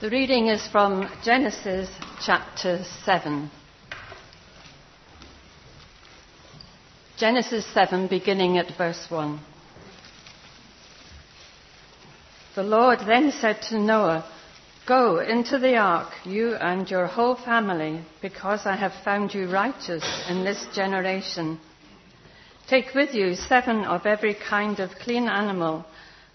[0.00, 1.90] The reading is from Genesis
[2.24, 3.50] chapter 7.
[7.16, 9.40] Genesis 7, beginning at verse 1.
[12.54, 14.24] The Lord then said to Noah,
[14.86, 20.04] Go into the ark, you and your whole family, because I have found you righteous
[20.28, 21.58] in this generation.
[22.68, 25.84] Take with you seven of every kind of clean animal,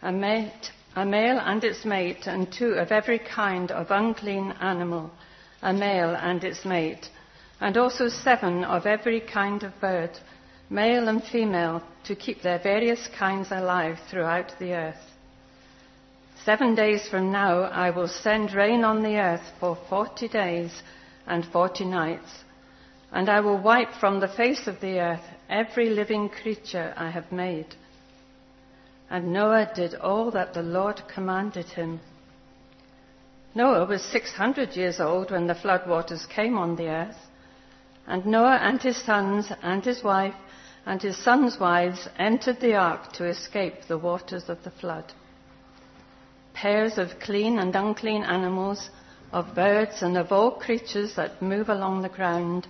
[0.01, 5.11] a mate a male and its mate, and two of every kind of unclean animal,
[5.61, 7.09] a male and its mate,
[7.59, 10.11] and also seven of every kind of bird,
[10.69, 15.11] male and female, to keep their various kinds alive throughout the earth.
[16.45, 20.83] Seven days from now I will send rain on the earth for forty days
[21.25, 22.43] and forty nights,
[23.11, 27.31] and I will wipe from the face of the earth every living creature I have
[27.31, 27.75] made.
[29.13, 31.99] And Noah did all that the Lord commanded him.
[33.53, 37.27] Noah was 600 years old when the flood waters came on the earth.
[38.07, 40.33] And Noah and his sons and his wife
[40.87, 45.13] and his sons' wives entered the ark to escape the waters of the flood.
[46.55, 48.89] Pairs of clean and unclean animals,
[49.31, 52.65] of birds and of all creatures that move along the ground,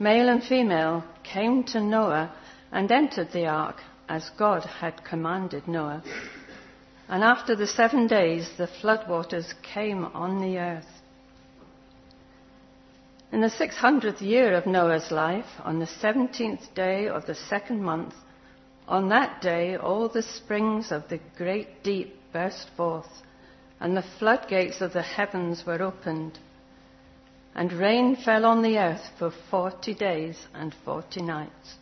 [0.00, 2.32] male and female, came to Noah
[2.72, 3.76] and entered the ark
[4.08, 6.02] as God had commanded Noah.
[7.08, 11.02] And after the seven days, the floodwaters came on the earth.
[13.32, 18.14] In the 600th year of Noah's life, on the 17th day of the second month,
[18.88, 23.22] on that day all the springs of the great deep burst forth,
[23.80, 26.38] and the floodgates of the heavens were opened.
[27.54, 31.76] And rain fell on the earth for forty days and forty nights.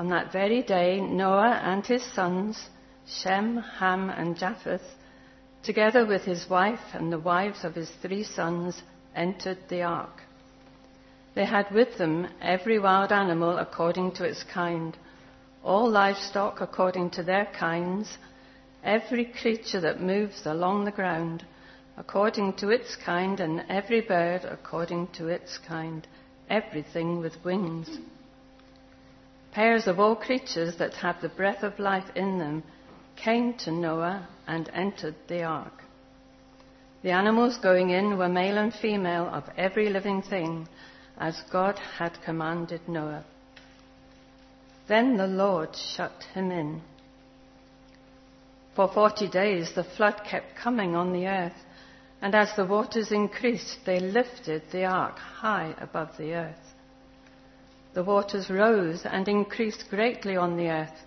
[0.00, 2.70] On that very day, Noah and his sons,
[3.06, 4.96] Shem, Ham, and Japheth,
[5.62, 8.82] together with his wife and the wives of his three sons,
[9.14, 10.22] entered the ark.
[11.34, 14.96] They had with them every wild animal according to its kind,
[15.62, 18.16] all livestock according to their kinds,
[18.82, 21.44] every creature that moves along the ground
[21.98, 26.08] according to its kind, and every bird according to its kind,
[26.48, 27.98] everything with wings.
[29.52, 32.62] Pairs of all creatures that have the breath of life in them
[33.16, 35.82] came to Noah and entered the ark.
[37.02, 40.68] The animals going in were male and female of every living thing,
[41.18, 43.24] as God had commanded Noah.
[44.86, 46.82] Then the Lord shut him in.
[48.76, 51.64] For forty days the flood kept coming on the earth,
[52.22, 56.69] and as the waters increased, they lifted the ark high above the earth
[57.92, 61.04] the waters rose and increased greatly on the earth,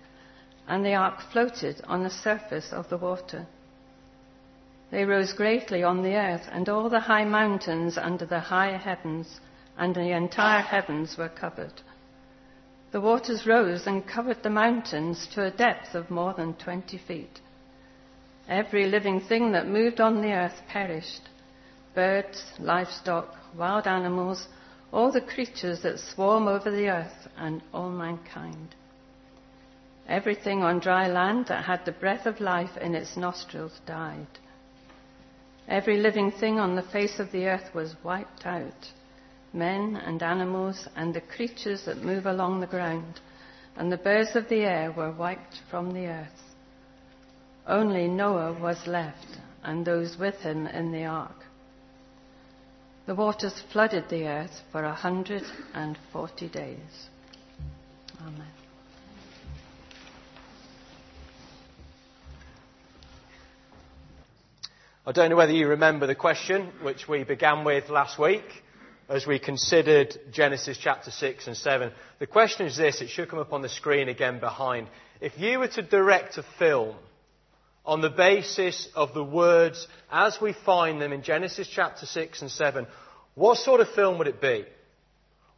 [0.67, 3.45] and the ark floated on the surface of the water.
[4.91, 9.39] They rose greatly on the earth, and all the high mountains under the high heavens
[9.77, 11.81] and the entire heavens were covered.
[12.91, 17.39] The waters rose and covered the mountains to a depth of more than twenty feet.
[18.47, 21.29] Every living thing that moved on the earth perished
[21.95, 24.47] birds, livestock, wild animals,
[24.93, 28.75] all the creatures that swarm over the earth, and all mankind.
[30.07, 34.27] Everything on dry land that had the breath of life in its nostrils died.
[35.67, 38.91] Every living thing on the face of the earth was wiped out
[39.53, 43.19] men and animals, and the creatures that move along the ground,
[43.77, 46.55] and the birds of the air were wiped from the earth.
[47.67, 51.42] Only Noah was left, and those with him in the ark.
[53.05, 55.43] The waters flooded the earth for a hundred
[55.73, 57.09] and forty days.
[58.21, 58.47] Amen.
[65.05, 68.45] I don't know whether you remember the question which we began with last week
[69.09, 71.91] as we considered Genesis chapter 6 and 7.
[72.19, 74.87] The question is this, it should come up on the screen again behind.
[75.19, 76.95] If you were to direct a film
[77.85, 82.51] on the basis of the words as we find them in Genesis chapter 6 and
[82.51, 82.87] 7,
[83.35, 84.65] what sort of film would it be?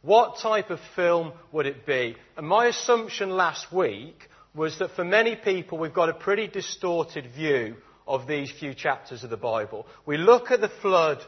[0.02, 2.16] What type of film would it be?
[2.36, 7.26] And my assumption last week was that for many people we've got a pretty distorted
[7.34, 7.76] view
[8.06, 9.86] of these few chapters of the Bible.
[10.04, 11.18] We look at the flood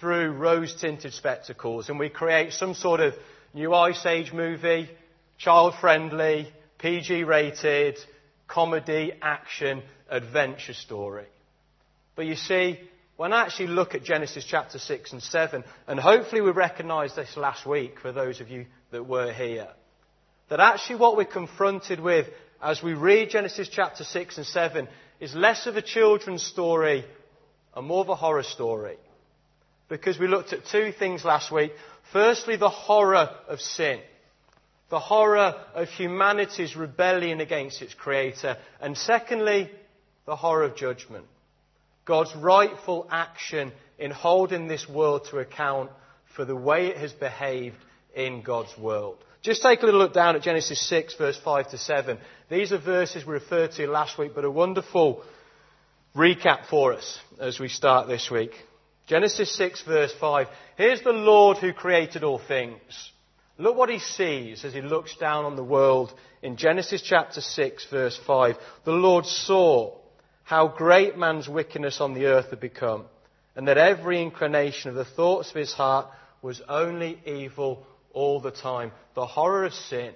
[0.00, 3.14] through rose tinted spectacles and we create some sort of
[3.54, 4.88] new Ice Age movie,
[5.36, 7.98] child friendly, PG rated,
[8.46, 11.26] comedy, action, adventure story.
[12.16, 12.80] But you see,
[13.16, 17.36] when I actually look at Genesis chapter 6 and 7, and hopefully we recognised this
[17.36, 19.68] last week for those of you that were here,
[20.48, 22.26] that actually what we're confronted with
[22.62, 24.88] as we read Genesis chapter 6 and 7
[25.20, 27.04] is less of a children's story
[27.74, 28.96] and more of a horror story.
[29.88, 31.72] Because we looked at two things last week.
[32.12, 34.00] Firstly, the horror of sin.
[34.90, 38.56] The horror of humanity's rebellion against its creator.
[38.80, 39.70] And secondly,
[40.28, 41.24] the horror of judgment.
[42.04, 45.90] God's rightful action in holding this world to account
[46.36, 47.78] for the way it has behaved
[48.14, 49.16] in God's world.
[49.40, 52.18] Just take a little look down at Genesis 6, verse 5 to 7.
[52.50, 55.24] These are verses we referred to last week, but a wonderful
[56.14, 58.52] recap for us as we start this week.
[59.06, 60.46] Genesis 6, verse 5.
[60.76, 63.12] Here's the Lord who created all things.
[63.56, 67.86] Look what he sees as he looks down on the world in Genesis chapter 6,
[67.90, 68.56] verse 5.
[68.84, 69.97] The Lord saw
[70.48, 73.04] how great man's wickedness on the earth had become,
[73.54, 76.06] and that every inclination of the thoughts of his heart
[76.40, 78.90] was only evil all the time.
[79.14, 80.14] The horror of sin.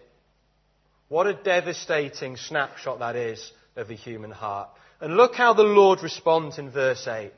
[1.09, 4.71] What a devastating snapshot that is of the human heart.
[5.03, 7.31] And look how the Lord responds in verse 8.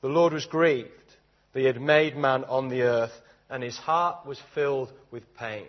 [0.00, 0.90] The Lord was grieved
[1.52, 3.14] that he had made man on the earth,
[3.48, 5.68] and his heart was filled with pain.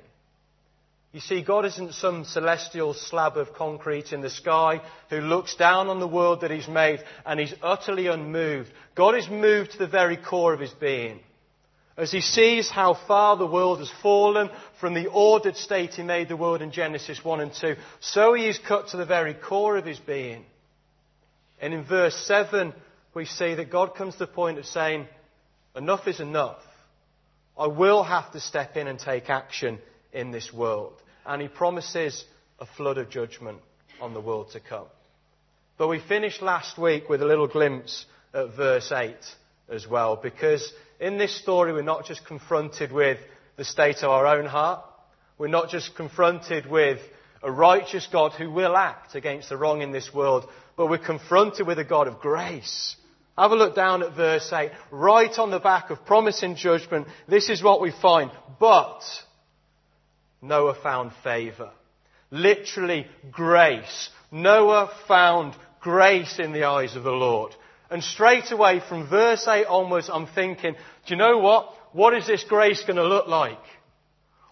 [1.11, 5.87] You see, God isn't some celestial slab of concrete in the sky who looks down
[5.87, 8.71] on the world that He's made and He's utterly unmoved.
[8.95, 11.19] God is moved to the very core of His being
[11.99, 16.29] as he sees how far the world has fallen from the ordered state he made
[16.29, 19.75] the world in Genesis 1 and 2, so he is cut to the very core
[19.75, 20.45] of his being.
[21.61, 22.73] And in verse 7,
[23.13, 25.07] we see that God comes to the point of saying,
[25.75, 26.61] Enough is enough.
[27.57, 29.79] I will have to step in and take action
[30.13, 30.93] in this world.
[31.25, 32.25] And he promises
[32.59, 33.59] a flood of judgment
[34.01, 34.87] on the world to come.
[35.77, 39.15] But we finished last week with a little glimpse at verse 8
[39.69, 43.19] as well, because in this story, we're not just confronted with
[43.55, 44.83] the state of our own heart.
[45.37, 46.99] We're not just confronted with
[47.41, 51.65] a righteous God who will act against the wrong in this world, but we're confronted
[51.65, 52.95] with a God of grace.
[53.37, 54.71] Have a look down at verse 8.
[54.91, 58.31] Right on the back of promising judgment, this is what we find.
[58.59, 59.01] But
[60.41, 61.71] Noah found favor.
[62.31, 64.09] Literally grace.
[64.31, 67.55] Noah found grace in the eyes of the Lord.
[67.89, 71.73] And straight away from verse 8 onwards, I'm thinking, do you know what?
[71.91, 73.57] What is this grace going to look like?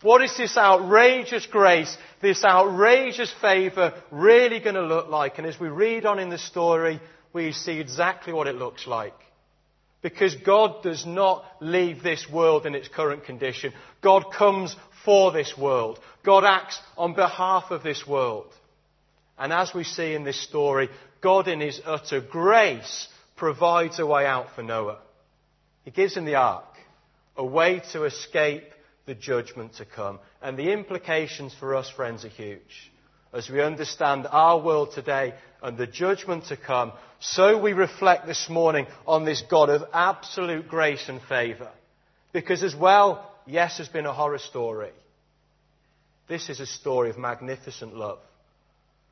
[0.01, 5.37] What is this outrageous grace, this outrageous favour really going to look like?
[5.37, 6.99] And as we read on in the story,
[7.33, 9.13] we see exactly what it looks like.
[10.09, 13.73] Because God does not leave this world in its current condition.
[14.01, 14.73] God comes
[15.03, 15.99] for this world.
[16.23, 18.47] God acts on behalf of this world.
[19.37, 20.87] And as we see in this story,
[21.19, 24.99] God in His utter grace provides a way out for Noah.
[25.83, 26.63] He gives him the ark,
[27.35, 28.63] a way to escape
[29.07, 30.19] the judgment to come.
[30.41, 32.93] And the implications for us, friends, are huge.
[33.37, 38.49] As we understand our world today and the judgment to come, so we reflect this
[38.49, 41.69] morning on this God of absolute grace and favour.
[42.33, 44.89] Because as well, yes, has been a horror story.
[46.27, 48.17] This is a story of magnificent love.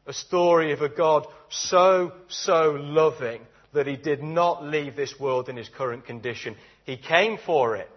[0.07, 3.41] A story of a God so, so loving
[3.75, 6.55] that he did not leave this world in his current condition.
[6.83, 7.91] He came for it,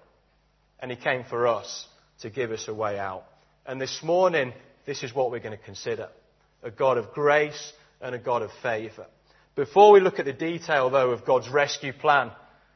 [0.78, 1.86] and he came for us
[2.20, 3.24] to give us a way out.
[3.64, 4.52] And this morning,
[4.84, 6.10] this is what we're going to consider
[6.62, 9.06] a God of grace and a God of favour.
[9.55, 12.31] Before we look at the detail, though, of God's rescue plan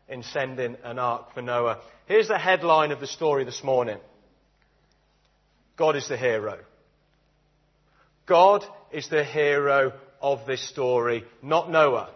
[0.08, 3.98] in sending an ark for Noah, here's the headline of the story this morning
[5.76, 6.58] God is the hero.
[8.26, 12.10] God is the hero of this story, not Noah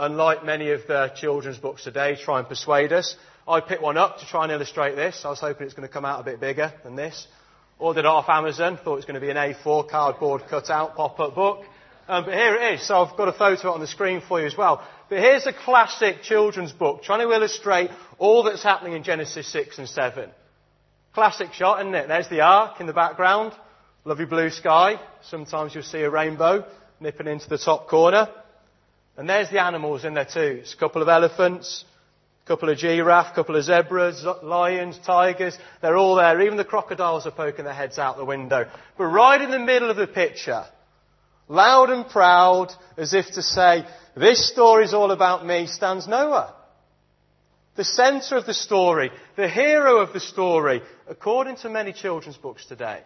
[0.00, 3.16] unlike many of the children's books today, try and persuade us.
[3.46, 5.24] I picked one up to try and illustrate this.
[5.24, 7.26] I was hoping it's going to come out a bit bigger than this.
[7.80, 11.34] Ordered it off Amazon, thought it was going to be an A4 cardboard cutout pop-up
[11.34, 11.64] book.
[12.06, 12.86] Um, but here it is.
[12.86, 14.86] So I've got a photo on the screen for you as well.
[15.08, 19.78] But here's a classic children's book trying to illustrate all that's happening in Genesis 6
[19.78, 20.28] and 7.
[21.14, 22.08] Classic shot, isn't it?
[22.08, 23.52] There's the ark in the background.
[24.04, 25.00] Lovely blue sky.
[25.22, 26.66] Sometimes you'll see a rainbow
[27.00, 28.28] nipping into the top corner.
[29.16, 30.60] And there's the animals in there too.
[30.60, 31.84] It's a couple of elephants,
[32.50, 35.56] couple of giraffe, couple of zebras, lions, tigers.
[35.80, 36.40] They're all there.
[36.40, 38.68] Even the crocodiles are poking their heads out the window.
[38.98, 40.64] But right in the middle of the picture,
[41.46, 46.52] loud and proud, as if to say, this story's all about me, stands Noah.
[47.76, 52.66] The centre of the story, the hero of the story, according to many children's books
[52.66, 53.02] today.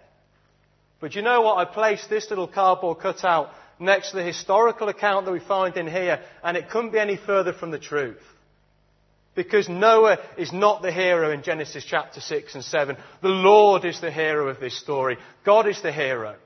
[1.01, 1.59] But you know what?
[1.59, 5.87] I placed this little cardboard cutout next to the historical account that we find in
[5.87, 8.23] here, and it couldn't be any further from the truth.
[9.35, 12.97] Because Noah is not the hero in Genesis chapter 6 and 7.
[13.21, 15.19] The Lord is the hero of this story.
[15.45, 16.37] God is the hero.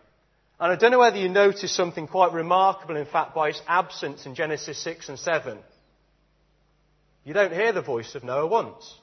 [0.61, 4.26] And I don't know whether you notice something quite remarkable, in fact, by its absence
[4.26, 5.59] in Genesis 6 and 7.
[7.25, 8.95] you don't hear the voice of Noah once.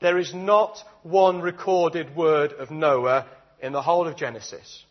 [0.00, 3.26] There is not one recorded word of Noah
[3.60, 4.84] in the whole of Genesis.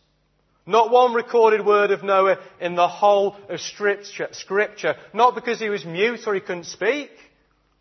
[0.64, 4.96] Not one recorded word of Noah in the whole of scripture.
[5.12, 7.10] Not because he was mute or he couldn't speak.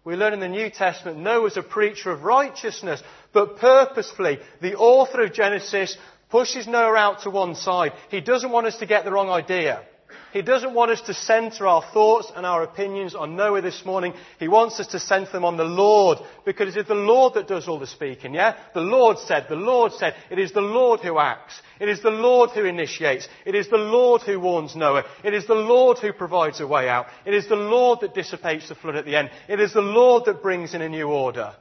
[0.03, 3.01] We learn in the New Testament Noah was a preacher of righteousness,
[3.33, 5.95] but purposefully, the author of Genesis
[6.29, 7.93] pushes Noah out to one side.
[8.09, 9.83] He doesn't want us to get the wrong idea.
[10.33, 14.13] He doesn't want us to center our thoughts and our opinions on Noah this morning.
[14.39, 17.67] He wants us to center them on the Lord because it's the Lord that does
[17.67, 18.57] all the speaking, yeah?
[18.73, 21.61] The Lord said, the Lord said, it is the Lord who acts.
[21.79, 23.27] It is the Lord who initiates.
[23.45, 25.03] It is the Lord who warns Noah.
[25.23, 27.07] It is the Lord who provides a way out.
[27.25, 29.31] It is the Lord that dissipates the flood at the end.
[29.49, 31.53] It is the Lord that brings in a new order.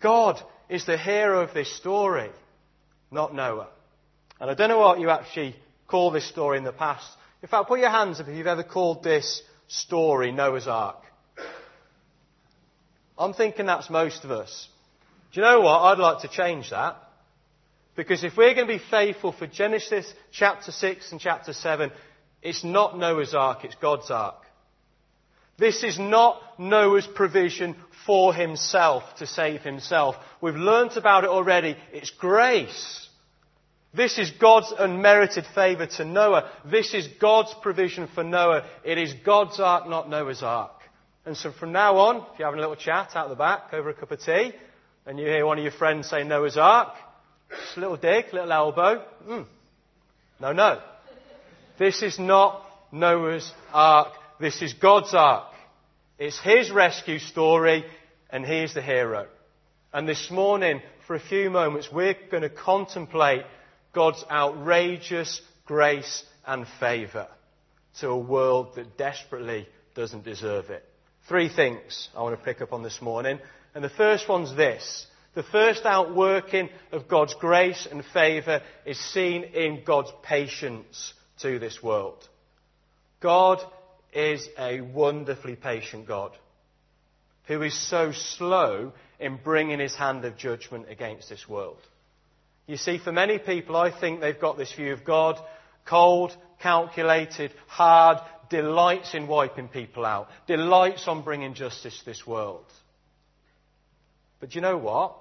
[0.00, 2.30] God is the hero of this story,
[3.10, 3.68] not Noah.
[4.40, 5.54] And I don't know what you actually
[5.86, 7.06] call this story in the past.
[7.42, 11.02] In fact, put your hands up if you've ever called this story Noah's Ark.
[13.18, 14.68] I'm thinking that's most of us.
[15.32, 15.80] Do you know what?
[15.80, 16.96] I'd like to change that.
[17.96, 21.90] Because if we're going to be faithful for Genesis chapter 6 and chapter 7,
[22.42, 24.36] it's not Noah's Ark, it's God's Ark.
[25.58, 30.16] This is not Noah's provision for himself to save himself.
[30.40, 31.76] We've learnt about it already.
[31.92, 33.08] It's grace.
[33.94, 36.50] This is God's unmerited favour to Noah.
[36.64, 38.64] This is God's provision for Noah.
[38.84, 40.72] It is God's ark, not Noah's ark.
[41.26, 43.90] And so from now on, if you're having a little chat out the back over
[43.90, 44.52] a cup of tea,
[45.04, 46.94] and you hear one of your friends say Noah's ark,
[47.50, 49.04] just a little dig, little elbow.
[49.28, 49.46] Mm.
[50.40, 50.80] No, no.
[51.78, 54.14] This is not Noah's ark.
[54.40, 55.52] This is God's ark.
[56.18, 57.84] It's his rescue story,
[58.30, 59.26] and he is the hero.
[59.92, 63.42] And this morning, for a few moments, we're going to contemplate
[63.92, 67.28] God's outrageous grace and favour
[68.00, 70.84] to a world that desperately doesn't deserve it.
[71.28, 73.38] Three things I want to pick up on this morning.
[73.74, 75.06] And the first one's this.
[75.34, 81.82] The first outworking of God's grace and favour is seen in God's patience to this
[81.82, 82.26] world.
[83.20, 83.60] God
[84.12, 86.32] is a wonderfully patient God
[87.46, 91.80] who is so slow in bringing his hand of judgment against this world.
[92.72, 95.38] You see, for many people, I think they've got this view of God
[95.84, 98.16] cold, calculated, hard,
[98.48, 102.64] delights in wiping people out, delights on bringing justice to this world.
[104.40, 105.18] But do you know what?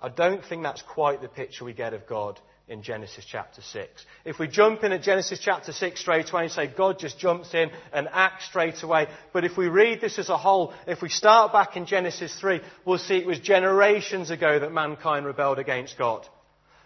[0.00, 4.06] I don't think that's quite the picture we get of God in Genesis chapter 6.
[4.24, 7.54] If we jump in at Genesis chapter 6 straight away and say God just jumps
[7.54, 11.10] in and acts straight away, but if we read this as a whole, if we
[11.10, 15.96] start back in Genesis 3, we'll see it was generations ago that mankind rebelled against
[15.96, 16.26] God.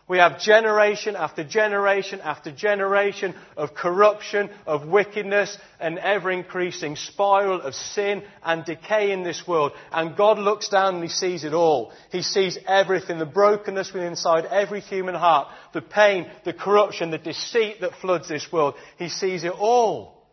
[0.08, 7.60] We have generation after generation after generation of corruption, of wickedness, an ever increasing spiral
[7.60, 9.72] of sin and decay in this world.
[9.90, 11.92] And God looks down and He sees it all.
[12.12, 17.18] He sees everything, the brokenness within inside every human heart, the pain, the corruption, the
[17.18, 18.74] deceit that floods this world.
[18.98, 20.24] He sees it all.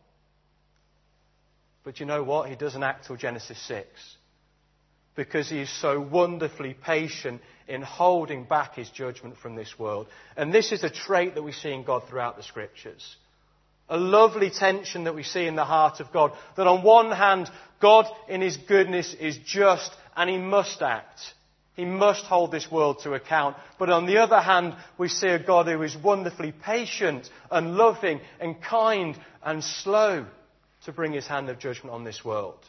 [1.84, 2.48] But you know what?
[2.48, 3.88] He doesn't act till Genesis 6
[5.15, 10.08] because he is so wonderfully patient in holding back his judgment from this world.
[10.36, 13.15] And this is a trait that we see in God throughout the scriptures.
[13.89, 16.32] A lovely tension that we see in the heart of God.
[16.58, 21.20] That on one hand, God in his goodness is just and he must act.
[21.75, 23.58] He must hold this world to account.
[23.79, 28.22] But on the other hand, we see a God who is wonderfully patient and loving
[28.39, 30.25] and kind and slow
[30.86, 32.60] to bring his hand of judgment on this world.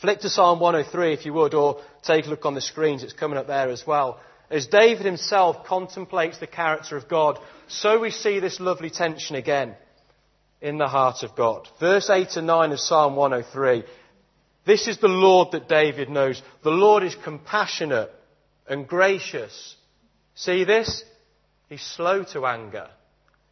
[0.00, 3.02] Flick to Psalm 103 if you would, or take a look on the screens.
[3.02, 4.20] It's coming up there as well.
[4.50, 7.38] As David himself contemplates the character of God,
[7.68, 9.74] so we see this lovely tension again
[10.60, 11.68] in the heart of God.
[11.80, 13.84] Verse 8 and 9 of Psalm 103.
[14.64, 16.42] This is the Lord that David knows.
[16.62, 18.10] The Lord is compassionate
[18.68, 19.76] and gracious.
[20.34, 21.04] See this?
[21.68, 22.88] He's slow to anger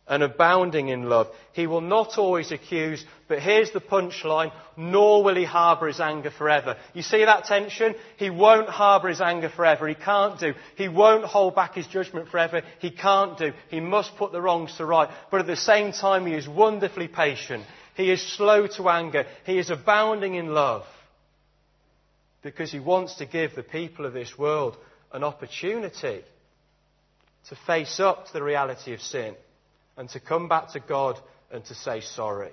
[0.07, 1.29] and abounding in love.
[1.53, 6.31] He will not always accuse, but here's the punchline, nor will he harbour his anger
[6.31, 6.77] forever.
[6.93, 7.95] You see that tension?
[8.19, 9.89] He won't harbour his anger forever.
[9.89, 10.53] He can't do.
[10.77, 12.63] He won't hold back his judgment forever.
[12.81, 13.53] He can't do.
[13.71, 15.09] He must put the wrongs to right.
[15.31, 17.65] But at the same time, he is wonderfully patient.
[17.97, 19.25] He is slow to anger.
[19.47, 20.85] He is abounding in love.
[22.43, 24.77] Because he wants to give the people of this world
[25.13, 26.23] an opportunity
[27.49, 29.35] to face up to the reality of sin
[29.97, 31.19] and to come back to God
[31.51, 32.53] and to say sorry.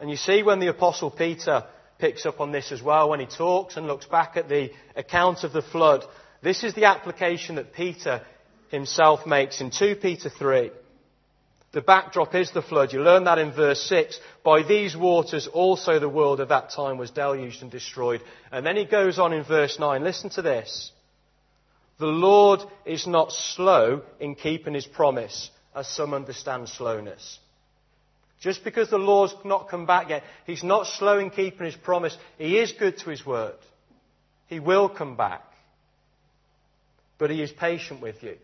[0.00, 1.64] And you see when the Apostle Peter
[1.98, 5.44] picks up on this as well, when he talks and looks back at the account
[5.44, 6.04] of the flood,
[6.42, 8.22] this is the application that Peter
[8.70, 10.70] himself makes in 2 Peter 3.
[11.72, 12.92] The backdrop is the flood.
[12.92, 14.18] You learn that in verse 6.
[14.42, 18.22] By these waters also the world of that time was deluged and destroyed.
[18.50, 20.02] And then he goes on in verse 9.
[20.02, 20.92] Listen to this.
[21.98, 27.38] The Lord is not slow in keeping his promise, as some understand slowness.
[28.40, 32.16] Just because the Lord's not come back yet, he's not slow in keeping his promise.
[32.36, 33.56] He is good to his word.
[34.46, 35.42] He will come back.
[37.18, 38.36] But he is patient with you,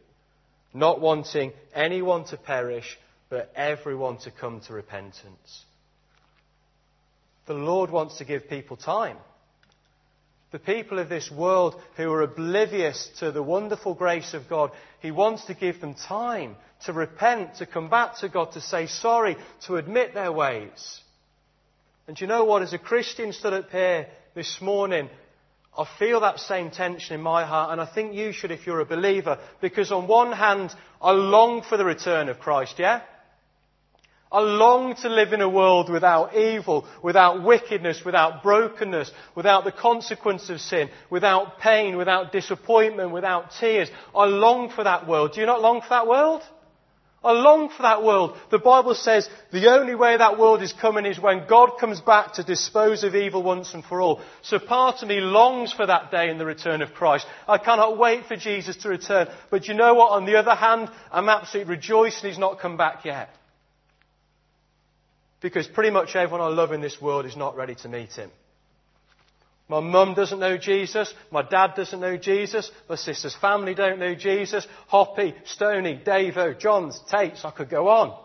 [0.73, 2.99] not wanting anyone to perish,
[3.31, 5.65] but everyone to come to repentance.
[7.47, 9.17] The Lord wants to give people time.
[10.51, 14.71] The people of this world who are oblivious to the wonderful grace of God,
[15.05, 16.57] He wants to give them time
[16.87, 21.01] to repent, to come back to God, to say sorry, to admit their ways.
[22.09, 22.63] And you know what?
[22.63, 25.11] As a Christian stood up here this morning,
[25.77, 28.81] I feel that same tension in my heart, and I think you should if you're
[28.81, 33.03] a believer, because on one hand, I long for the return of Christ, yeah?
[34.35, 39.71] I long to live in a world without evil, without wickedness, without brokenness, without the
[39.71, 43.89] consequence of sin, without pain, without disappointment, without tears.
[44.13, 45.35] I long for that world.
[45.35, 46.43] Do you not long for that world?
[47.23, 48.37] I long for that world.
[48.51, 52.33] The Bible says the only way that world is coming is when God comes back
[52.33, 54.21] to dispose of evil once and for all.
[54.43, 57.25] So part of me longs for that day in the return of Christ.
[57.47, 59.29] I cannot wait for Jesus to return.
[59.49, 60.11] But you know what?
[60.11, 63.31] On the other hand, I'm absolutely rejoicing he's not come back yet.
[65.45, 68.31] Because pretty much everyone I love in this world is not ready to meet him.
[69.69, 71.13] My mum doesn't know Jesus.
[71.31, 72.71] My dad doesn't know Jesus.
[72.89, 74.67] My sister's family don't know Jesus.
[74.87, 78.19] Hoppy, Stony, Davo, Johns, Tates, I could go on.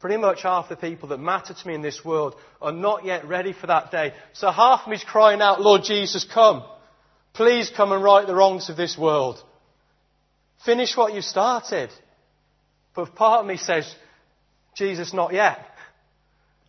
[0.00, 3.24] Pretty much half the people that matter to me in this world are not yet
[3.28, 4.12] ready for that day.
[4.32, 6.64] So half of me is crying out, Lord Jesus, come.
[7.34, 9.40] Please come and right the wrongs of this world.
[10.64, 11.90] Finish what you started.
[12.96, 13.94] But part of me says,
[14.74, 15.66] Jesus, not yet.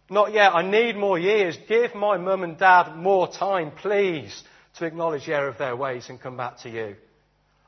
[0.09, 0.53] Not yet.
[0.53, 1.57] I need more years.
[1.67, 4.43] Give my mum and dad more time, please,
[4.77, 6.95] to acknowledge the error of their ways and come back to you.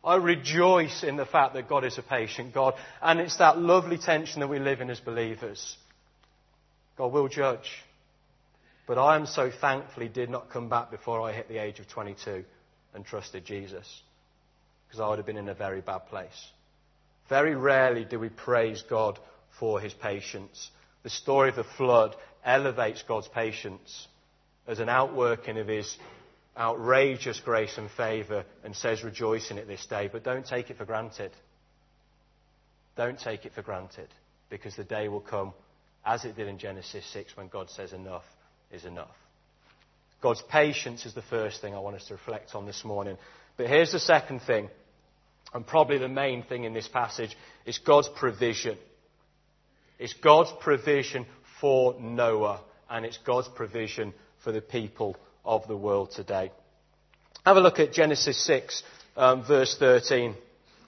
[0.03, 3.97] I rejoice in the fact that God is a patient God, and it's that lovely
[3.97, 5.77] tension that we live in as believers.
[6.97, 7.71] God will judge.
[8.87, 11.79] But I am so thankful he did not come back before I hit the age
[11.79, 12.43] of 22
[12.93, 14.01] and trusted Jesus,
[14.87, 16.49] because I would have been in a very bad place.
[17.27, 19.17] Very rarely do we praise God
[19.59, 20.69] for his patience.
[21.03, 24.07] The story of the flood elevates God's patience
[24.67, 25.97] as an outworking of his
[26.57, 30.09] outrageous grace and favour and says, rejoice in it this day.
[30.11, 31.31] But don't take it for granted.
[32.95, 34.07] Don't take it for granted
[34.49, 35.53] because the day will come,
[36.05, 38.23] as it did in Genesis 6, when God says enough
[38.71, 39.15] is enough.
[40.21, 43.17] God's patience is the first thing I want us to reflect on this morning.
[43.57, 44.69] But here's the second thing,
[45.53, 48.77] and probably the main thing in this passage, is God's provision.
[49.97, 51.25] It's God's provision
[51.61, 56.51] for Noah, and it's God's provision for the people of the world today.
[57.45, 58.83] Have a look at Genesis 6,
[59.15, 60.35] um, verse 13.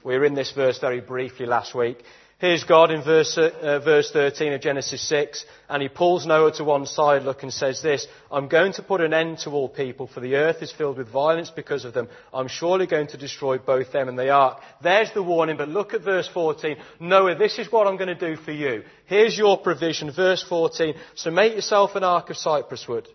[0.04, 2.04] We were in this verse very briefly last week.
[2.40, 6.64] Here's God in verse, uh, verse 13 of Genesis 6, and he pulls Noah to
[6.64, 10.06] one side, look, and says this, I'm going to put an end to all people,
[10.06, 12.10] for the earth is filled with violence because of them.
[12.32, 14.60] I'm surely going to destroy both them and the ark.
[14.84, 16.78] There's the warning, but look at verse 14.
[17.00, 18.84] Noah, this is what I'm going to do for you.
[19.08, 20.94] Here's your provision, verse 14.
[21.16, 23.08] So make yourself an ark of cypress wood.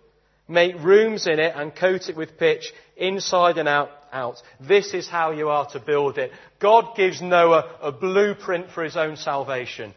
[0.49, 4.41] Make rooms in it and coat it with pitch, inside and out out.
[4.61, 6.31] This is how you are to build it.
[6.61, 9.95] God gives Noah a blueprint for his own salvation.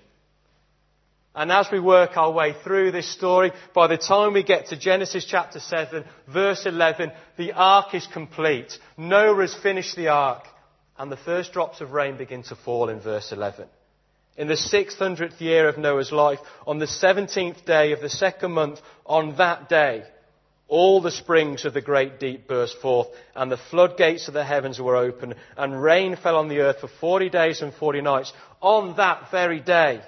[1.36, 4.80] And as we work our way through this story, by the time we get to
[4.80, 8.80] Genesis chapter 7, verse 11, the ark is complete.
[8.98, 10.46] Noah has finished the ark.
[10.98, 13.68] And the first drops of rain begin to fall in verse 11.
[14.38, 18.80] In the 600th year of Noah's life, on the 17th day of the second month,
[19.06, 20.06] on that day,
[20.67, 24.80] all the springs of the great deep burst forth, and the floodgates of the heavens
[24.80, 28.34] were opened, and rain fell on the earth for forty days and forty nights.
[28.62, 30.01] On that very day,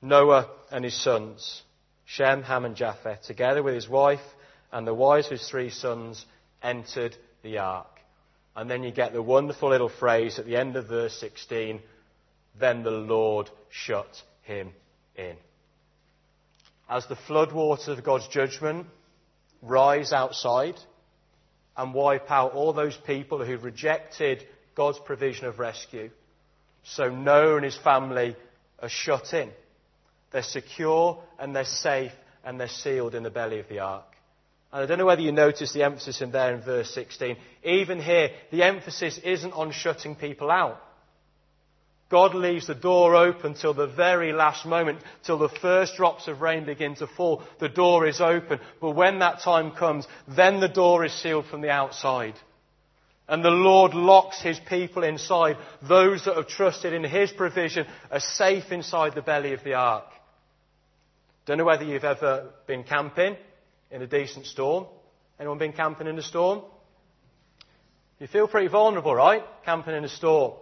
[0.00, 1.62] Noah and his sons,
[2.04, 4.20] Shem, Ham, and Japheth, together with his wife
[4.70, 6.24] and the wives of his three sons,
[6.62, 7.86] entered the ark.
[8.56, 11.80] And then you get the wonderful little phrase at the end of verse 16
[12.58, 14.72] then the Lord shut him
[15.16, 15.36] in
[16.88, 18.86] as the floodwaters of God's judgment
[19.62, 20.76] rise outside
[21.76, 24.44] and wipe out all those people who rejected
[24.74, 26.10] God's provision of rescue.
[26.84, 28.36] So Noah and his family
[28.80, 29.50] are shut in.
[30.30, 32.12] They're secure and they're safe
[32.44, 34.04] and they're sealed in the belly of the ark.
[34.72, 37.36] And I don't know whether you notice the emphasis in there in verse 16.
[37.62, 40.82] Even here, the emphasis isn't on shutting people out.
[42.10, 46.42] God leaves the door open till the very last moment, till the first drops of
[46.42, 47.42] rain begin to fall.
[47.60, 48.60] The door is open.
[48.80, 52.34] But when that time comes, then the door is sealed from the outside.
[53.26, 55.56] And the Lord locks his people inside.
[55.88, 60.04] Those that have trusted in his provision are safe inside the belly of the ark.
[61.46, 63.36] Don't know whether you've ever been camping
[63.90, 64.86] in a decent storm.
[65.40, 66.62] Anyone been camping in a storm?
[68.18, 69.42] You feel pretty vulnerable, right?
[69.64, 70.52] Camping in a storm.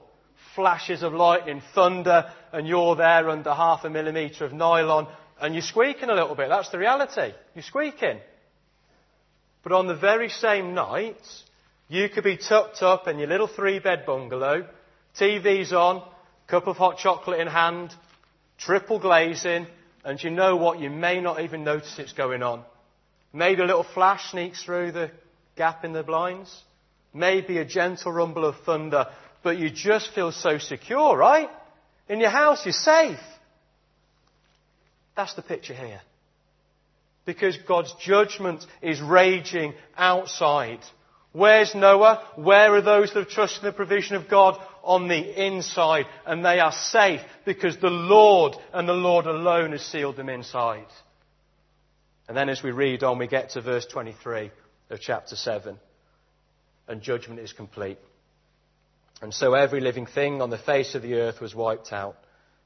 [0.54, 5.08] Flashes of lightning, thunder, and you're there under half a millimetre of nylon,
[5.40, 6.48] and you're squeaking a little bit.
[6.48, 7.32] That's the reality.
[7.54, 8.20] You're squeaking.
[9.62, 11.16] But on the very same night,
[11.88, 14.68] you could be tucked up in your little three bed bungalow,
[15.18, 16.02] TV's on,
[16.46, 17.94] cup of hot chocolate in hand,
[18.58, 19.66] triple glazing,
[20.04, 20.80] and you know what?
[20.80, 22.64] You may not even notice it's going on.
[23.32, 25.10] Maybe a little flash sneaks through the
[25.56, 26.62] gap in the blinds.
[27.14, 29.06] Maybe a gentle rumble of thunder.
[29.42, 31.50] But you just feel so secure, right?
[32.08, 33.18] In your house, you're safe.
[35.16, 36.00] That's the picture here.
[37.24, 40.80] Because God's judgment is raging outside.
[41.32, 42.26] Where's Noah?
[42.36, 44.60] Where are those that have trusted in the provision of God?
[44.82, 46.06] On the inside.
[46.26, 50.86] And they are safe because the Lord and the Lord alone has sealed them inside.
[52.28, 54.50] And then as we read on, we get to verse 23
[54.90, 55.78] of chapter 7.
[56.88, 57.98] And judgment is complete.
[59.22, 62.16] And so every living thing on the face of the earth was wiped out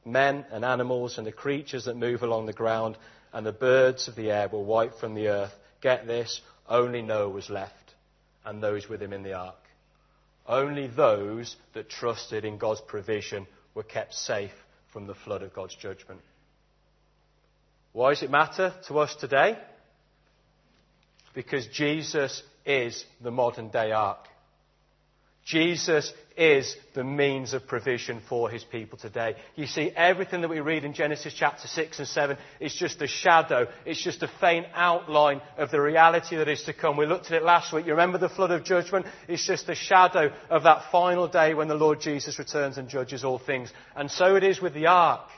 [0.07, 2.97] men and animals and the creatures that move along the ground
[3.33, 5.53] and the birds of the air were wiped from the earth.
[5.83, 7.75] Get this, only Noah was left
[8.45, 9.57] and those with him in the ark.
[10.47, 14.55] Only those that trusted in God's provision were kept safe
[14.93, 16.21] from the flood of God's judgment.
[17.93, 19.59] Why does it matter to us today?
[21.35, 24.29] Because Jesus is the modern day ark.
[25.45, 29.37] Jesus is the means of provision for his people today.
[29.55, 33.07] You see, everything that we read in Genesis chapter 6 and 7 is just a
[33.07, 33.67] shadow.
[33.85, 36.97] It's just a faint outline of the reality that is to come.
[36.97, 37.87] We looked at it last week.
[37.87, 39.07] You remember the flood of judgment?
[39.29, 43.25] It's just a shadow of that final day when the Lord Jesus returns and judges
[43.25, 43.73] all things.
[43.95, 45.29] And so it is with the ark.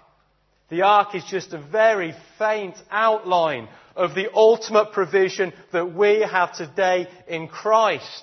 [0.71, 6.55] The ark is just a very faint outline of the ultimate provision that we have
[6.55, 8.23] today in Christ.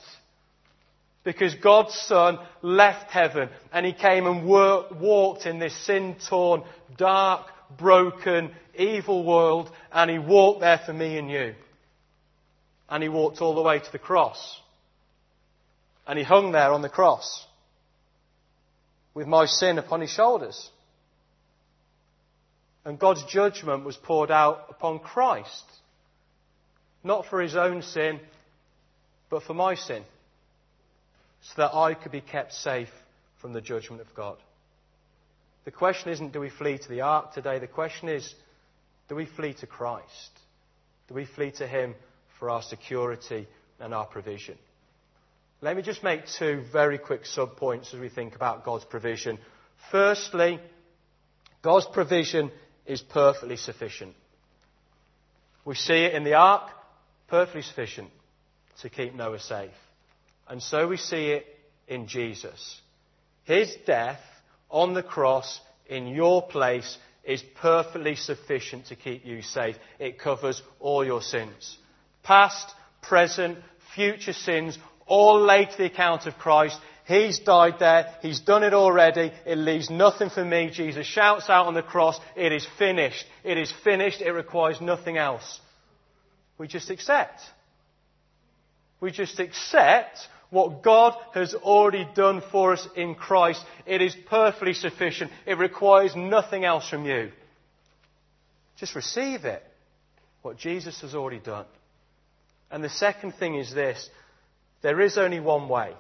[1.25, 6.63] Because God's Son left heaven and He came and walked in this sin torn,
[6.95, 11.55] dark, broken, evil world and He walked there for me and you.
[12.87, 14.61] And He walked all the way to the cross.
[16.07, 17.45] And He hung there on the cross
[19.15, 20.69] with my sin upon His shoulders.
[22.85, 25.63] And God's judgment was poured out upon Christ.
[27.03, 28.19] Not for his own sin,
[29.31, 30.03] but for my sin.
[31.45, 32.91] So that I could be kept safe
[33.39, 34.37] from the judgment of God.
[35.65, 37.59] The question isn't do we flee to the ark today?
[37.59, 38.33] The question is
[39.09, 40.31] do we flee to Christ?
[41.07, 41.93] Do we flee to him
[42.39, 43.47] for our security
[43.79, 44.57] and our provision?
[45.61, 49.37] Let me just make two very quick sub points as we think about God's provision.
[49.91, 50.59] Firstly,
[51.61, 52.51] God's provision
[52.85, 54.13] is perfectly sufficient.
[55.63, 56.69] We see it in the ark,
[57.27, 58.09] perfectly sufficient
[58.81, 59.71] to keep Noah safe.
[60.47, 61.45] And so we see it
[61.87, 62.81] in Jesus.
[63.43, 64.21] His death
[64.69, 69.75] on the cross in your place is perfectly sufficient to keep you safe.
[69.99, 71.77] It covers all your sins.
[72.23, 73.57] Past, present,
[73.95, 74.77] future sins,
[75.07, 76.79] all laid to the account of Christ.
[77.07, 78.15] He's died there.
[78.21, 79.31] He's done it already.
[79.45, 80.71] It leaves nothing for me.
[80.71, 83.25] Jesus shouts out on the cross, It is finished.
[83.43, 84.21] It is finished.
[84.21, 85.59] It requires nothing else.
[86.57, 87.41] We just accept.
[88.99, 93.61] We just accept what God has already done for us in Christ.
[93.85, 95.29] It is perfectly sufficient.
[95.45, 97.33] It requires nothing else from you.
[98.77, 99.61] Just receive it.
[100.43, 101.65] What Jesus has already done.
[102.71, 104.09] And the second thing is this
[104.81, 105.91] there is only one way.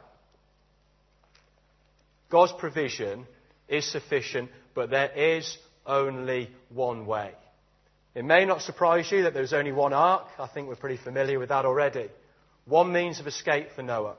[2.29, 3.25] God's provision
[3.67, 7.31] is sufficient, but there is only one way.
[8.13, 10.27] It may not surprise you that there's only one ark.
[10.39, 12.07] I think we're pretty familiar with that already.
[12.63, 14.15] One means of escape for Noah.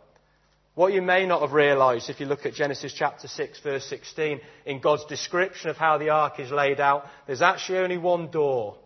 [0.76, 4.42] What you may not have realized if you look at Genesis chapter 6 verse 16,
[4.66, 8.76] in God's description of how the ark is laid out, there's actually only one door.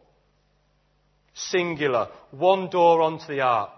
[1.34, 2.06] Singular.
[2.30, 3.72] One door onto the ark.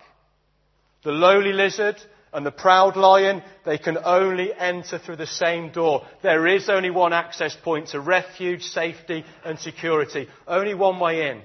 [1.05, 1.96] The lowly lizard
[2.35, 6.07] and the proud lion, they can only enter through the same door.
[6.22, 10.29] There is only one access point to refuge, safety and security.
[10.46, 11.40] Only one way in.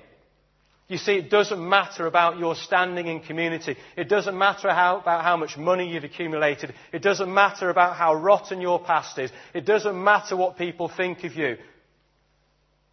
[0.90, 3.76] You see, it doesn't matter about your standing in community.
[3.98, 6.74] It doesn't matter how, about how much money you've accumulated.
[6.94, 9.32] It doesn't matter about how rotten your past is.
[9.54, 11.58] It doesn't matter what people think of you.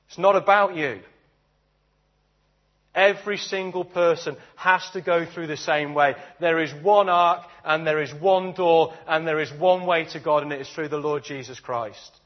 [0.09, 1.00] It's not about you.
[2.96, 6.14] Every single person has to go through the same way.
[6.40, 10.20] There is one ark and there is one door and there is one way to
[10.20, 12.20] God and it is through the Lord Jesus Christ.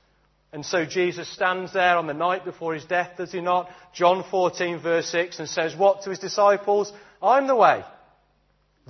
[0.52, 3.68] And so Jesus stands there on the night before his death, does he not?
[3.92, 6.92] John 14 verse 6 and says what to his disciples?
[7.22, 7.84] I'm the way.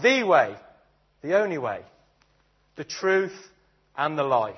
[0.01, 0.55] The way.
[1.23, 1.81] The only way.
[2.77, 3.37] The truth
[3.97, 4.57] and the life.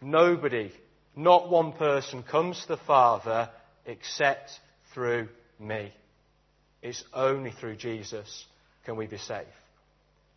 [0.00, 0.72] Nobody,
[1.14, 3.50] not one person comes to the Father
[3.84, 4.50] except
[4.94, 5.92] through me.
[6.82, 8.46] It's only through Jesus
[8.86, 9.46] can we be saved.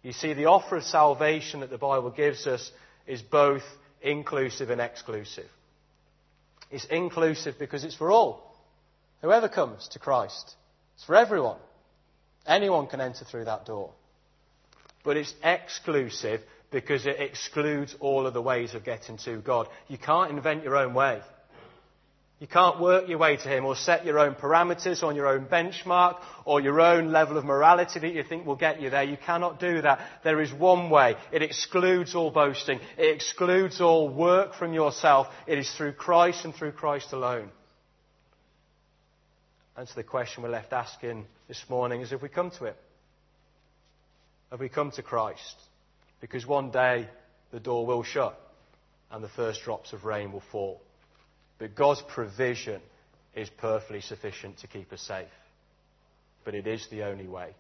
[0.04, 2.72] You see, the offer of salvation that the Bible gives us
[3.06, 3.64] is both
[4.02, 5.50] inclusive and exclusive.
[6.72, 8.56] It's inclusive because it's for all.
[9.22, 10.56] Whoever comes to Christ,
[10.96, 11.58] it's for everyone.
[12.48, 13.92] Anyone can enter through that door.
[15.04, 19.68] But it's exclusive because it excludes all of the ways of getting to God.
[19.88, 21.22] You can't invent your own way.
[22.42, 25.46] You can't work your way to Him or set your own parameters on your own
[25.46, 29.04] benchmark or your own level of morality that you think will get you there.
[29.04, 30.00] You cannot do that.
[30.24, 31.18] There is one way.
[31.32, 32.80] It excludes all boasting.
[32.98, 35.28] It excludes all work from yourself.
[35.46, 37.52] It is through Christ and through Christ alone.
[39.78, 42.78] And so the question we're left asking this morning is have we come to it?
[44.50, 45.56] Have we come to Christ?
[46.22, 47.08] Because one day
[47.52, 48.36] the door will shut
[49.12, 50.82] and the first drops of rain will fall.
[51.62, 52.82] But God's provision
[53.36, 55.28] is perfectly sufficient to keep us safe.
[56.44, 57.54] But it is the only way.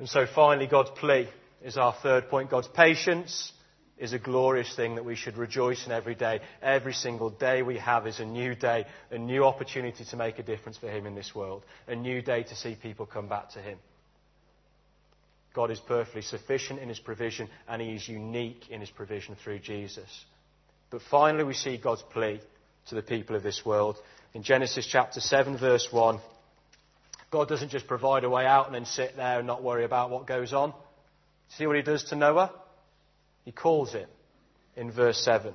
[0.00, 1.28] And so finally, God's plea
[1.62, 2.50] is our third point.
[2.50, 3.52] God's patience
[3.96, 6.40] is a glorious thing that we should rejoice in every day.
[6.60, 10.42] Every single day we have is a new day, a new opportunity to make a
[10.42, 13.60] difference for Him in this world, a new day to see people come back to
[13.60, 13.78] Him.
[15.54, 19.60] God is perfectly sufficient in His provision, and He is unique in His provision through
[19.60, 20.10] Jesus.
[20.94, 22.40] But finally, we see God's plea
[22.86, 23.96] to the people of this world.
[24.32, 26.20] In Genesis chapter 7, verse 1,
[27.32, 30.10] God doesn't just provide a way out and then sit there and not worry about
[30.10, 30.72] what goes on.
[31.48, 32.52] See what he does to Noah?
[33.44, 34.08] He calls him
[34.76, 35.52] in verse 7.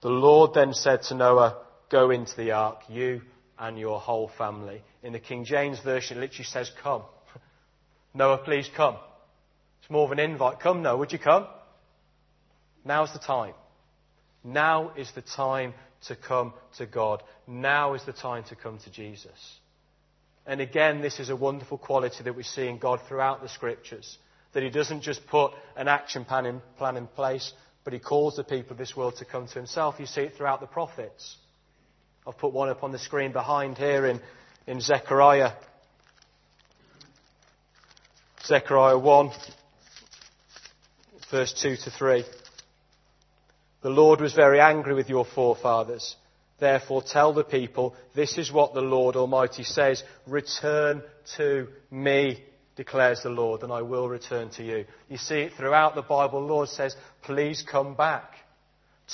[0.00, 1.58] The Lord then said to Noah,
[1.90, 3.20] Go into the ark, you
[3.58, 4.80] and your whole family.
[5.02, 7.02] In the King James Version, it literally says, Come.
[8.14, 8.96] Noah, please come.
[9.82, 10.60] It's more of an invite.
[10.60, 11.46] Come, Noah, would you come?
[12.86, 13.52] Now's the time.
[14.42, 15.74] Now is the time
[16.06, 17.22] to come to God.
[17.46, 19.58] Now is the time to come to Jesus.
[20.46, 24.18] And again, this is a wonderful quality that we see in God throughout the scriptures.
[24.52, 27.52] That He doesn't just put an action plan in, plan in place,
[27.84, 29.96] but He calls the people of this world to come to Himself.
[29.98, 31.36] You see it throughout the prophets.
[32.26, 34.20] I've put one up on the screen behind here in,
[34.66, 35.52] in Zechariah.
[38.44, 39.30] Zechariah 1,
[41.30, 42.24] verse 2 to 3.
[43.82, 46.16] The Lord was very angry with your forefathers.
[46.58, 51.02] Therefore, tell the people, this is what the Lord Almighty says Return
[51.36, 52.44] to me,
[52.76, 54.84] declares the Lord, and I will return to you.
[55.08, 56.40] You see it throughout the Bible.
[56.40, 58.34] The Lord says, Please come back.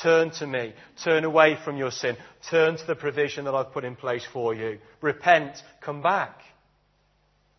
[0.02, 0.74] Turn to me.
[1.02, 2.16] Turn away from your sin.
[2.50, 4.79] Turn to the provision that I've put in place for you.
[5.00, 5.57] Repent.
[5.81, 6.40] Come back.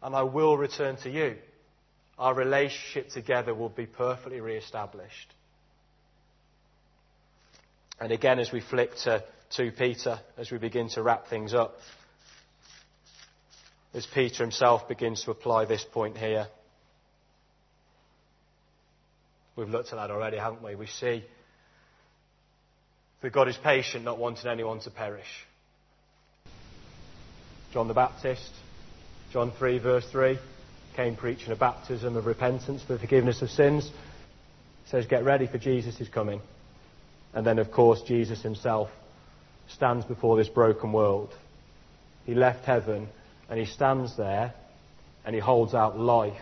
[0.04, 1.38] And I will return to you.
[2.20, 5.34] Our relationship together will be perfectly re established.
[7.99, 11.75] And again, as we flick to 2 Peter, as we begin to wrap things up,
[13.93, 16.47] as Peter himself begins to apply this point here.
[19.55, 20.75] We've looked at that already, haven't we?
[20.75, 21.23] We see
[23.21, 25.45] that God is patient, not wanting anyone to perish.
[27.73, 28.51] John the Baptist,
[29.33, 30.38] John 3, verse 3,
[30.95, 33.89] came preaching a baptism of repentance for the forgiveness of sins.
[34.86, 36.41] says, Get ready for Jesus is coming.
[37.38, 38.89] And then, of course, Jesus himself
[39.67, 41.32] stands before this broken world.
[42.26, 43.10] He left heaven
[43.47, 44.56] and he stands there
[45.23, 46.41] and he holds out life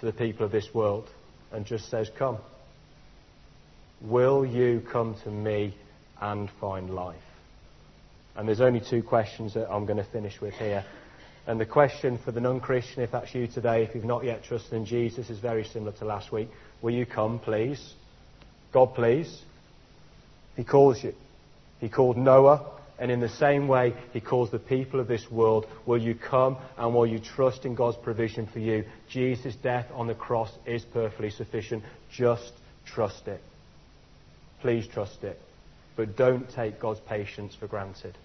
[0.00, 1.08] to the people of this world
[1.52, 2.36] and just says, Come.
[4.02, 5.74] Will you come to me
[6.20, 7.16] and find life?
[8.36, 10.84] And there's only two questions that I'm going to finish with here.
[11.46, 14.44] And the question for the non Christian, if that's you today, if you've not yet
[14.44, 16.50] trusted in Jesus, is very similar to last week.
[16.82, 17.94] Will you come, please?
[18.70, 19.40] God, please.
[20.56, 21.14] He calls you.
[21.80, 25.66] He called Noah, and in the same way, He calls the people of this world.
[25.84, 28.84] Will you come and will you trust in God's provision for you?
[29.08, 31.84] Jesus' death on the cross is perfectly sufficient.
[32.10, 32.52] Just
[32.86, 33.42] trust it.
[34.62, 35.38] Please trust it.
[35.94, 38.16] But don't take God's patience for granted.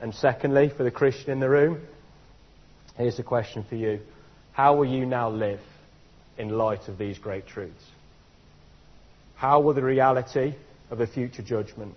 [0.00, 1.80] And secondly, for the Christian in the room,
[2.96, 4.00] here's a question for you.
[4.52, 5.60] How will you now live
[6.38, 7.84] in light of these great truths?
[9.34, 10.54] How will the reality
[10.90, 11.94] of a future judgment,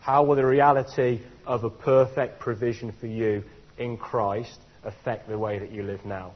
[0.00, 3.44] how will the reality of a perfect provision for you
[3.76, 6.32] in Christ affect the way that you live now?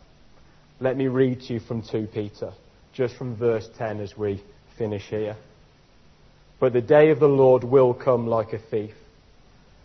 [0.80, 2.52] Let me read to you from 2 Peter,
[2.92, 4.42] just from verse 10 as we
[4.76, 5.36] finish here.
[6.58, 8.94] But the day of the Lord will come like a thief.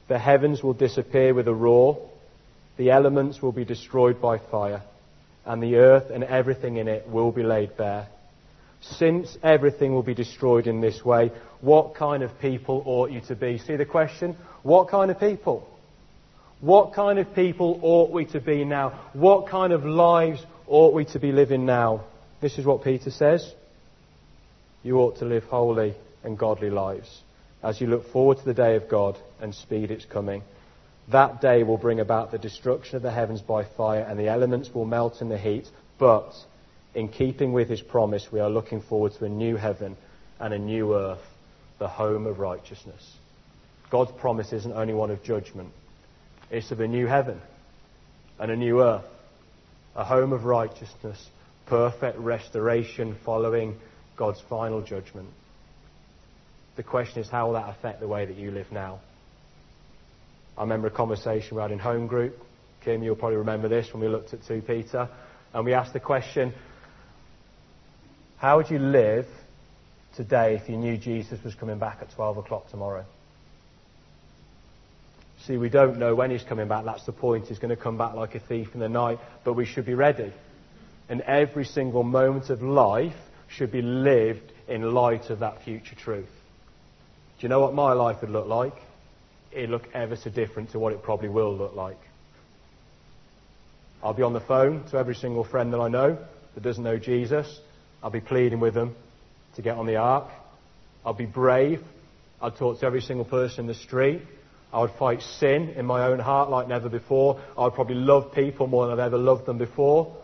[0.08, 2.10] The heavens will disappear with a roar,
[2.78, 4.82] the elements will be destroyed by fire,
[5.46, 8.08] and the earth and everything in it will be laid bare.
[8.82, 13.36] Since everything will be destroyed in this way, what kind of people ought you to
[13.36, 13.58] be?
[13.58, 14.36] See the question?
[14.64, 15.68] What kind of people?
[16.62, 19.10] What kind of people ought we to be now?
[19.14, 22.06] What kind of lives ought we to be living now?
[22.42, 23.54] This is what Peter says.
[24.84, 27.22] You ought to live holy and godly lives
[27.64, 30.44] as you look forward to the day of God and speed its coming.
[31.12, 34.74] That day will bring about the destruction of the heavens by fire, and the elements
[34.74, 35.68] will melt in the heat.
[35.98, 36.34] But
[36.98, 39.96] in keeping with his promise, we are looking forward to a new heaven
[40.40, 41.22] and a new earth,
[41.78, 43.14] the home of righteousness.
[43.92, 45.70] God's promise isn't only one of judgment,
[46.50, 47.40] it's of a new heaven
[48.40, 49.06] and a new earth,
[49.96, 51.24] a home of righteousness,
[51.68, 53.78] perfect restoration following
[54.18, 55.30] God's final judgment.
[56.78, 59.02] The question is, how will that affect the way that you live now?
[60.58, 62.36] I remember a conversation we had in home group.
[62.84, 65.08] Kim, you'll probably remember this when we looked at 2 Peter.
[65.54, 66.54] And we asked the question,
[68.38, 69.26] how would you live
[70.16, 73.06] today if you knew Jesus was coming back at 12 o'clock tomorrow?
[75.46, 76.86] See, we don't know when he's coming back.
[76.86, 77.48] That's the point.
[77.48, 79.94] He's going to come back like a thief in the night, but we should be
[79.94, 80.34] ready.
[81.10, 83.16] And every single moment of life
[83.48, 86.30] should be lived in light of that future truth.
[87.40, 88.74] Do you know what my life would look like?
[89.52, 92.00] It'd look ever so different to what it probably will look like.
[94.04, 96.18] I'll be on the phone to every single friend that I know
[96.56, 97.62] that doesn't know Jesus.
[98.08, 98.96] I'll be pleading with them
[99.58, 100.30] to get on the ark.
[101.06, 101.82] I'll be brave.
[102.42, 104.22] I'd talk to every single person in the street.
[104.72, 107.42] I would fight sin in my own heart like never before.
[107.58, 110.16] I would probably love people more than I've ever loved them before.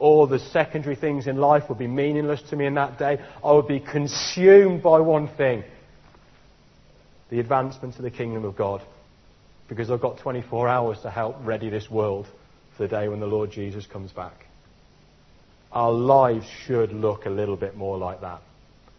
[0.00, 3.24] All the secondary things in life would be meaningless to me in that day.
[3.44, 5.62] I would be consumed by one thing
[7.30, 8.82] the advancement of the kingdom of God.
[9.68, 12.26] Because I've got 24 hours to help ready this world
[12.76, 14.47] for the day when the Lord Jesus comes back
[15.72, 18.40] our lives should look a little bit more like that.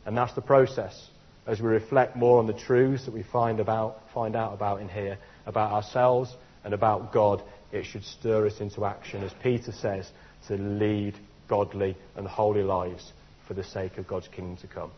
[0.05, 1.09] And that's the process.
[1.47, 4.89] As we reflect more on the truths that we find, about, find out about in
[4.89, 10.09] here, about ourselves and about God, it should stir us into action, as Peter says,
[10.47, 11.15] to lead
[11.47, 13.11] godly and holy lives
[13.47, 14.91] for the sake of God's kingdom to come.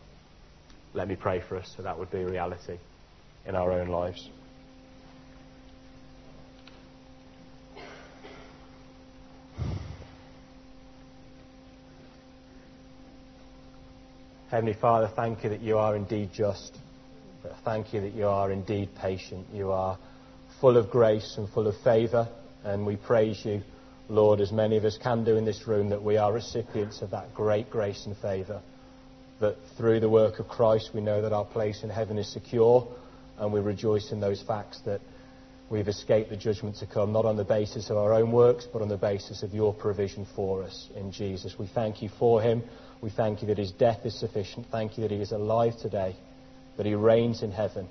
[0.94, 2.76] Let me pray for us so that would be reality
[3.46, 4.28] in our own lives.
[14.52, 16.76] Heavenly Father, thank you that you are indeed just.
[17.64, 19.46] Thank you that you are indeed patient.
[19.50, 19.98] You are
[20.60, 22.28] full of grace and full of favour.
[22.62, 23.62] And we praise you,
[24.10, 27.12] Lord, as many of us can do in this room, that we are recipients of
[27.12, 28.60] that great grace and favour.
[29.40, 32.86] That through the work of Christ, we know that our place in heaven is secure.
[33.38, 35.00] And we rejoice in those facts that
[35.70, 38.82] we've escaped the judgment to come, not on the basis of our own works, but
[38.82, 41.58] on the basis of your provision for us in Jesus.
[41.58, 42.62] We thank you for him.
[43.02, 44.66] We thank you that his death is sufficient.
[44.70, 46.14] Thank you that he is alive today,
[46.76, 47.88] that he reigns in heaven,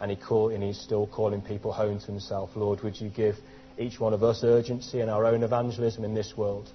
[0.00, 2.50] and, he call, and he's still calling people home to himself.
[2.56, 3.36] Lord, would you give
[3.78, 6.68] each one of us urgency in our own evangelism in this world?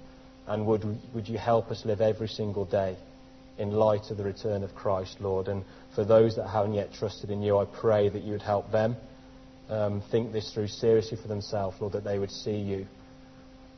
[0.46, 0.84] And would,
[1.14, 2.96] would you help us live every single day
[3.58, 5.48] in light of the return of Christ, Lord?
[5.48, 5.62] And
[5.94, 8.96] for those that haven't yet trusted in you, I pray that you would help them
[9.68, 12.86] um, think this through seriously for themselves, Lord, that they would see you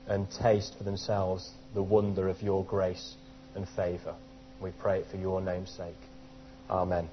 [0.07, 3.17] and taste for themselves the wonder of your grace
[3.59, 4.15] and favour.
[4.61, 6.01] We pray it for your name's sake.
[6.71, 7.09] Amen.